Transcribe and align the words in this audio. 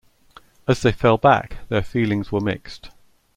As 0.67 0.81
they 0.81 0.91
fell 0.91 1.19
back, 1.19 1.57
their 1.69 1.83
feelings 1.83 2.31
were 2.31 2.39
mixed. 2.41 2.89